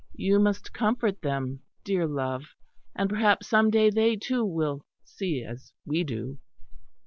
You 0.15 0.39
must 0.39 0.73
comfort 0.73 1.21
them, 1.21 1.59
dear 1.83 2.07
love; 2.07 2.55
and 2.95 3.07
perhaps 3.07 3.45
some 3.47 3.69
day 3.69 3.91
they, 3.91 4.15
too, 4.15 4.43
will 4.43 4.83
see 5.05 5.43
as 5.43 5.73
we 5.85 6.03
do." 6.03 6.39